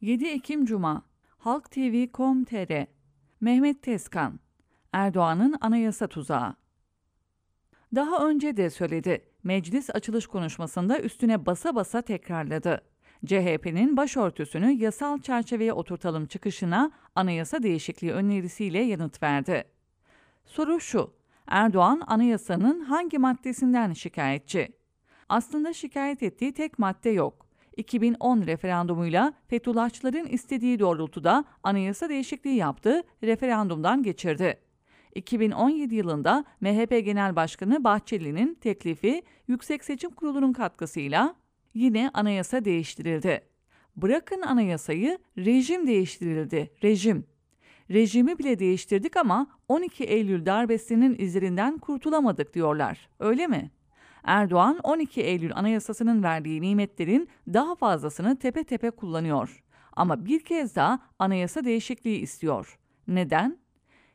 7 0.00 0.26
Ekim 0.26 0.64
Cuma 0.64 1.02
Halk 1.38 1.70
TV.com.tr 1.70 2.86
Mehmet 3.40 3.82
Tezkan 3.82 4.40
Erdoğan'ın 4.92 5.54
anayasa 5.60 6.06
tuzağı 6.06 6.54
Daha 7.94 8.28
önce 8.28 8.56
de 8.56 8.70
söyledi. 8.70 9.24
Meclis 9.42 9.90
açılış 9.90 10.26
konuşmasında 10.26 11.00
üstüne 11.00 11.46
basa 11.46 11.74
basa 11.74 12.02
tekrarladı. 12.02 12.80
CHP'nin 13.26 13.96
başörtüsünü 13.96 14.70
yasal 14.70 15.18
çerçeveye 15.18 15.72
oturtalım 15.72 16.26
çıkışına 16.26 16.90
anayasa 17.14 17.62
değişikliği 17.62 18.12
önerisiyle 18.12 18.78
yanıt 18.78 19.22
verdi. 19.22 19.64
Soru 20.44 20.80
şu, 20.80 21.14
Erdoğan 21.46 22.02
anayasanın 22.06 22.80
hangi 22.80 23.18
maddesinden 23.18 23.92
şikayetçi? 23.92 24.68
Aslında 25.28 25.72
şikayet 25.72 26.22
ettiği 26.22 26.52
tek 26.52 26.78
madde 26.78 27.10
yok. 27.10 27.47
2010 27.78 28.46
referandumuyla 28.46 29.32
Fethullahçıların 29.48 30.26
istediği 30.26 30.78
doğrultuda 30.78 31.44
anayasa 31.62 32.08
değişikliği 32.08 32.56
yaptı, 32.56 33.02
referandumdan 33.22 34.02
geçirdi. 34.02 34.60
2017 35.14 35.94
yılında 35.94 36.44
MHP 36.60 37.04
Genel 37.04 37.36
Başkanı 37.36 37.84
Bahçeli'nin 37.84 38.54
teklifi 38.54 39.22
Yüksek 39.48 39.84
Seçim 39.84 40.10
Kurulu'nun 40.10 40.52
katkısıyla 40.52 41.34
yine 41.74 42.10
anayasa 42.14 42.64
değiştirildi. 42.64 43.40
Bırakın 43.96 44.42
anayasayı, 44.42 45.18
rejim 45.38 45.86
değiştirildi, 45.86 46.70
rejim. 46.82 47.24
Rejimi 47.90 48.38
bile 48.38 48.58
değiştirdik 48.58 49.16
ama 49.16 49.46
12 49.68 50.04
Eylül 50.04 50.46
darbesinin 50.46 51.16
izlerinden 51.18 51.78
kurtulamadık 51.78 52.54
diyorlar. 52.54 53.08
Öyle 53.20 53.46
mi? 53.46 53.70
Erdoğan 54.28 54.78
12 54.82 55.20
Eylül 55.20 55.52
Anayasası'nın 55.54 56.22
verdiği 56.22 56.60
nimetlerin 56.60 57.28
daha 57.52 57.74
fazlasını 57.74 58.36
tepe 58.38 58.64
tepe 58.64 58.90
kullanıyor. 58.90 59.64
Ama 59.92 60.24
bir 60.26 60.40
kez 60.40 60.76
daha 60.76 60.98
anayasa 61.18 61.64
değişikliği 61.64 62.18
istiyor. 62.18 62.78
Neden? 63.06 63.58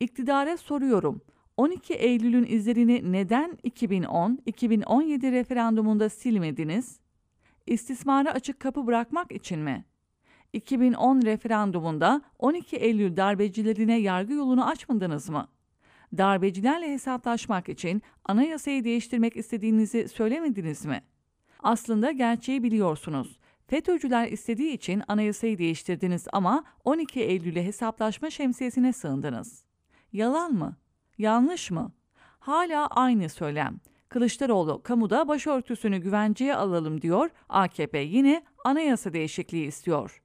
İktidara 0.00 0.56
soruyorum. 0.56 1.20
12 1.56 1.94
Eylül'ün 1.94 2.46
izlerini 2.48 3.12
neden 3.12 3.58
2010-2017 3.64 5.32
referandumunda 5.32 6.08
silmediniz? 6.08 7.00
İstismara 7.66 8.30
açık 8.30 8.60
kapı 8.60 8.86
bırakmak 8.86 9.32
için 9.32 9.58
mi? 9.58 9.84
2010 10.52 11.22
referandumunda 11.22 12.22
12 12.38 12.76
Eylül 12.76 13.16
darbecilerine 13.16 14.00
yargı 14.00 14.32
yolunu 14.32 14.68
açmadınız 14.68 15.28
mı? 15.28 15.48
Darbecilerle 16.18 16.92
hesaplaşmak 16.92 17.68
için 17.68 18.02
anayasayı 18.24 18.84
değiştirmek 18.84 19.36
istediğinizi 19.36 20.08
söylemediniz 20.08 20.84
mi? 20.84 21.02
Aslında 21.62 22.12
gerçeği 22.12 22.62
biliyorsunuz. 22.62 23.38
FETÖ'cüler 23.66 24.28
istediği 24.28 24.72
için 24.72 25.02
anayasayı 25.08 25.58
değiştirdiniz 25.58 26.26
ama 26.32 26.64
12 26.84 27.20
Eylül'e 27.20 27.64
hesaplaşma 27.66 28.30
şemsiyesine 28.30 28.92
sığındınız. 28.92 29.64
Yalan 30.12 30.52
mı? 30.52 30.76
Yanlış 31.18 31.70
mı? 31.70 31.92
Hala 32.38 32.86
aynı 32.86 33.28
söylem. 33.28 33.80
Kılıçdaroğlu 34.08 34.82
kamuda 34.82 35.28
başörtüsünü 35.28 35.98
güvenceye 35.98 36.54
alalım 36.54 37.02
diyor, 37.02 37.30
AKP 37.48 37.98
yine 37.98 38.44
anayasa 38.64 39.12
değişikliği 39.12 39.66
istiyor. 39.66 40.22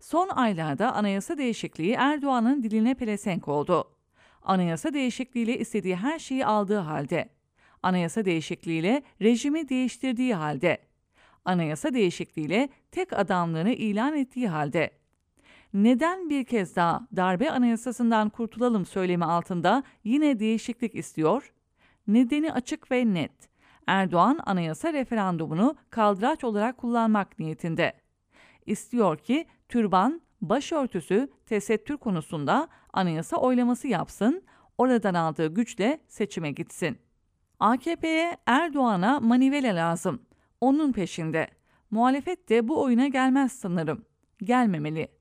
Son 0.00 0.28
aylarda 0.28 0.92
anayasa 0.94 1.38
değişikliği 1.38 1.92
Erdoğan'ın 1.92 2.62
diline 2.62 2.94
pelesenk 2.94 3.48
oldu. 3.48 3.97
Anayasa 4.48 4.92
değişikliğiyle 4.94 5.58
istediği 5.58 5.96
her 5.96 6.18
şeyi 6.18 6.46
aldığı 6.46 6.78
halde. 6.78 7.28
Anayasa 7.82 8.24
değişikliğiyle 8.24 9.02
rejimi 9.22 9.68
değiştirdiği 9.68 10.34
halde. 10.34 10.78
Anayasa 11.44 11.94
değişikliğiyle 11.94 12.68
tek 12.90 13.12
adamlığını 13.12 13.72
ilan 13.72 14.16
ettiği 14.16 14.48
halde. 14.48 14.90
Neden 15.74 16.30
bir 16.30 16.44
kez 16.44 16.76
daha 16.76 17.08
darbe 17.16 17.50
anayasasından 17.50 18.28
kurtulalım 18.28 18.86
söylemi 18.86 19.24
altında 19.24 19.82
yine 20.04 20.38
değişiklik 20.38 20.94
istiyor? 20.94 21.52
Nedeni 22.06 22.52
açık 22.52 22.90
ve 22.90 23.14
net. 23.14 23.48
Erdoğan 23.86 24.40
anayasa 24.46 24.92
referandumunu 24.92 25.76
kaldıraç 25.90 26.44
olarak 26.44 26.78
kullanmak 26.78 27.38
niyetinde. 27.38 27.92
İstiyor 28.66 29.18
ki 29.18 29.46
türban, 29.68 30.20
başörtüsü, 30.40 31.28
tesettür 31.46 31.96
konusunda 31.96 32.68
anayasa 32.92 33.36
oylaması 33.36 33.88
yapsın, 33.88 34.42
oradan 34.78 35.14
aldığı 35.14 35.54
güçle 35.54 36.00
seçime 36.08 36.50
gitsin. 36.50 36.98
AKP'ye 37.60 38.36
Erdoğan'a 38.46 39.20
manivela 39.20 39.74
lazım. 39.76 40.22
Onun 40.60 40.92
peşinde. 40.92 41.48
Muhalefet 41.90 42.48
de 42.48 42.68
bu 42.68 42.82
oyuna 42.82 43.08
gelmez 43.08 43.52
sanırım. 43.52 44.04
Gelmemeli. 44.38 45.17